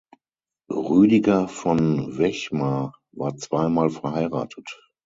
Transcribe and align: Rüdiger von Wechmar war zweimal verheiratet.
Rüdiger 0.73 1.47
von 1.47 2.17
Wechmar 2.17 2.95
war 3.11 3.37
zweimal 3.37 3.91
verheiratet. 3.91 4.81